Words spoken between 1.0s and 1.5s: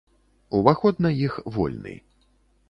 на іх